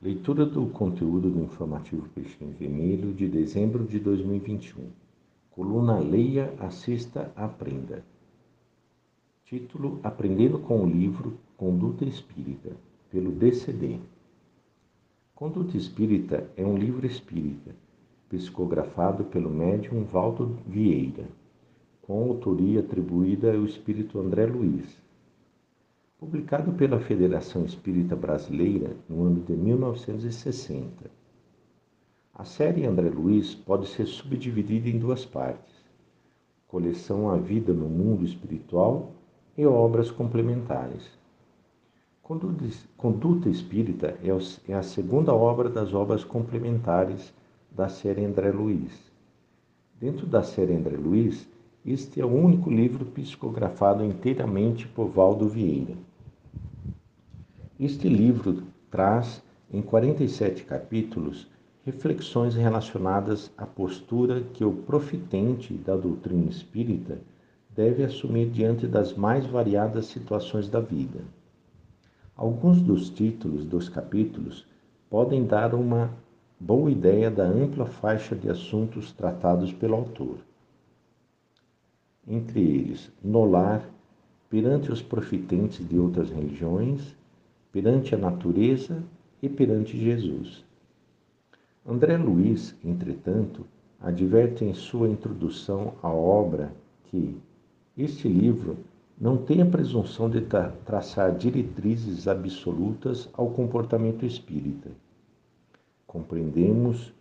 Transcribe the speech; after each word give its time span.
Leitura 0.00 0.46
do 0.46 0.64
conteúdo 0.66 1.28
do 1.28 1.42
informativo 1.42 2.08
Peixinho 2.10 2.54
Vermelho 2.56 3.12
de 3.12 3.28
dezembro 3.28 3.82
de 3.82 3.98
2021. 3.98 4.90
Coluna 5.50 5.98
Leia, 5.98 6.54
Assista, 6.60 7.32
Aprenda. 7.34 8.04
Título: 9.44 9.98
Aprendendo 10.04 10.60
com 10.60 10.84
o 10.84 10.88
livro 10.88 11.36
Conduta 11.56 12.04
Espírita, 12.04 12.76
pelo 13.10 13.32
DCD. 13.32 13.98
Conduta 15.34 15.76
Espírita 15.76 16.48
é 16.56 16.64
um 16.64 16.78
livro 16.78 17.04
espírita, 17.04 17.74
psicografado 18.30 19.24
pelo 19.24 19.50
médium 19.50 20.04
Valdo 20.04 20.56
Vieira, 20.64 21.26
com 22.02 22.22
autoria 22.22 22.78
atribuída 22.78 23.52
ao 23.52 23.64
espírito 23.64 24.20
André 24.20 24.46
Luiz 24.46 25.07
publicado 26.18 26.72
pela 26.72 26.98
Federação 26.98 27.64
Espírita 27.64 28.16
Brasileira 28.16 28.96
no 29.08 29.24
ano 29.24 29.40
de 29.40 29.52
1960. 29.52 31.08
A 32.34 32.44
série 32.44 32.84
André 32.84 33.08
Luiz 33.08 33.54
pode 33.54 33.86
ser 33.86 34.06
subdividida 34.06 34.88
em 34.88 34.98
duas 34.98 35.24
partes: 35.24 35.72
coleção 36.66 37.30
A 37.30 37.36
Vida 37.36 37.72
no 37.72 37.88
Mundo 37.88 38.24
Espiritual 38.24 39.12
e 39.56 39.64
obras 39.64 40.10
complementares. 40.10 41.08
Conduta 42.96 43.48
Espírita 43.48 44.18
é, 44.20 44.72
é 44.72 44.74
a 44.74 44.82
segunda 44.82 45.32
obra 45.32 45.70
das 45.70 45.94
obras 45.94 46.24
complementares 46.24 47.32
da 47.70 47.88
série 47.88 48.24
André 48.24 48.50
Luiz. 48.50 48.92
Dentro 50.00 50.26
da 50.26 50.42
série 50.42 50.74
André 50.74 50.96
Luiz, 50.96 51.48
este 51.86 52.20
é 52.20 52.24
o 52.24 52.28
único 52.28 52.68
livro 52.68 53.06
psicografado 53.06 54.04
inteiramente 54.04 54.86
por 54.88 55.06
Valdo 55.06 55.48
Vieira. 55.48 56.07
Este 57.80 58.08
livro 58.08 58.64
traz, 58.90 59.40
em 59.72 59.80
47 59.80 60.64
capítulos, 60.64 61.48
reflexões 61.84 62.56
relacionadas 62.56 63.52
à 63.56 63.64
postura 63.64 64.42
que 64.52 64.64
o 64.64 64.72
profitente 64.72 65.74
da 65.74 65.96
doutrina 65.96 66.50
espírita 66.50 67.20
deve 67.70 68.02
assumir 68.02 68.50
diante 68.50 68.88
das 68.88 69.14
mais 69.14 69.46
variadas 69.46 70.06
situações 70.06 70.68
da 70.68 70.80
vida. 70.80 71.20
Alguns 72.34 72.82
dos 72.82 73.10
títulos 73.10 73.64
dos 73.64 73.88
capítulos 73.88 74.66
podem 75.08 75.46
dar 75.46 75.72
uma 75.72 76.10
boa 76.58 76.90
ideia 76.90 77.30
da 77.30 77.44
ampla 77.44 77.86
faixa 77.86 78.34
de 78.34 78.50
assuntos 78.50 79.12
tratados 79.12 79.72
pelo 79.72 79.94
autor. 79.94 80.38
Entre 82.26 82.60
eles, 82.60 83.08
no 83.22 83.44
lar, 83.44 83.88
perante 84.50 84.90
os 84.90 85.00
profitentes 85.00 85.88
de 85.88 85.96
outras 85.96 86.28
religiões, 86.28 87.16
perante 87.72 88.14
a 88.14 88.18
natureza 88.18 89.02
e 89.42 89.48
perante 89.48 89.98
Jesus. 89.98 90.64
André 91.86 92.16
Luiz, 92.16 92.74
entretanto, 92.84 93.66
adverte 94.00 94.64
em 94.64 94.74
sua 94.74 95.08
introdução 95.08 95.94
à 96.02 96.08
obra 96.12 96.72
que 97.04 97.36
este 97.96 98.28
livro 98.28 98.76
não 99.20 99.36
tem 99.36 99.60
a 99.60 99.66
presunção 99.66 100.30
de 100.30 100.42
tra 100.42 100.70
traçar 100.84 101.34
diretrizes 101.36 102.28
absolutas 102.28 103.28
ao 103.32 103.50
comportamento 103.50 104.24
espírita. 104.24 104.90
Compreendemos 106.06 107.12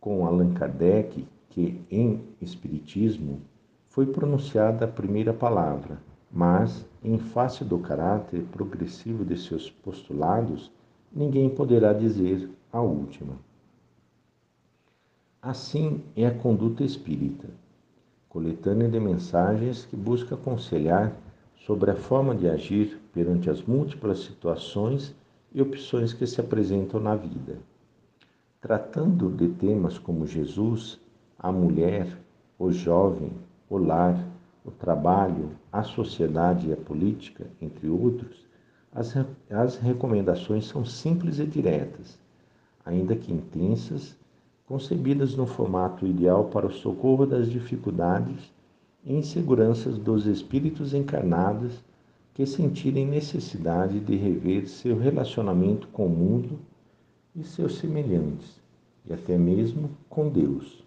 com 0.00 0.24
Allan 0.26 0.54
Kardec 0.54 1.26
que 1.50 1.80
em 1.90 2.20
Espiritismo 2.40 3.40
foi 3.88 4.06
pronunciada 4.06 4.86
a 4.86 4.88
primeira 4.88 5.34
palavra, 5.34 6.00
mas, 6.32 6.86
em 7.04 7.18
face 7.18 7.62
do 7.62 7.78
caráter 7.78 8.42
progressivo 8.44 9.24
de 9.24 9.36
seus 9.36 9.70
postulados, 9.70 10.72
ninguém 11.12 11.50
poderá 11.50 11.92
dizer 11.92 12.48
a 12.72 12.80
última. 12.80 13.34
Assim 15.42 16.02
é 16.16 16.26
a 16.26 16.34
conduta 16.34 16.82
espírita, 16.82 17.48
coletânea 18.30 18.88
de 18.88 18.98
mensagens 18.98 19.84
que 19.84 19.96
busca 19.96 20.34
aconselhar 20.34 21.12
sobre 21.66 21.90
a 21.90 21.96
forma 21.96 22.34
de 22.34 22.48
agir 22.48 22.98
perante 23.12 23.50
as 23.50 23.62
múltiplas 23.62 24.20
situações 24.20 25.14
e 25.52 25.60
opções 25.60 26.14
que 26.14 26.26
se 26.26 26.40
apresentam 26.40 26.98
na 26.98 27.14
vida. 27.14 27.58
Tratando 28.60 29.28
de 29.28 29.48
temas 29.48 29.98
como 29.98 30.26
Jesus, 30.26 30.98
a 31.38 31.52
mulher, 31.52 32.16
o 32.58 32.70
jovem, 32.70 33.32
o 33.68 33.76
lar, 33.76 34.31
o 34.64 34.70
trabalho, 34.70 35.50
a 35.72 35.82
sociedade 35.82 36.68
e 36.68 36.72
a 36.72 36.76
política, 36.76 37.46
entre 37.60 37.88
outros, 37.88 38.46
as, 38.94 39.14
as 39.50 39.76
recomendações 39.76 40.66
são 40.66 40.84
simples 40.84 41.38
e 41.38 41.46
diretas, 41.46 42.18
ainda 42.84 43.16
que 43.16 43.32
intensas, 43.32 44.16
concebidas 44.66 45.34
no 45.34 45.46
formato 45.46 46.06
ideal 46.06 46.44
para 46.44 46.66
o 46.66 46.72
socorro 46.72 47.26
das 47.26 47.50
dificuldades 47.50 48.52
e 49.04 49.14
inseguranças 49.14 49.98
dos 49.98 50.26
espíritos 50.26 50.94
encarnados 50.94 51.82
que 52.34 52.46
sentirem 52.46 53.06
necessidade 53.06 54.00
de 54.00 54.16
rever 54.16 54.68
seu 54.68 54.98
relacionamento 54.98 55.88
com 55.88 56.06
o 56.06 56.10
mundo 56.10 56.58
e 57.34 57.44
seus 57.44 57.78
semelhantes, 57.78 58.60
e 59.04 59.12
até 59.12 59.36
mesmo 59.36 59.90
com 60.08 60.28
Deus. 60.28 60.82